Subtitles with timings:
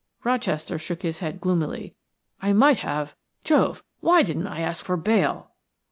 [0.23, 1.93] Rochester shook his head gloomily.
[2.41, 3.13] "I might have
[3.43, 3.83] Jove!
[3.99, 5.51] why didn't I ask for bail?"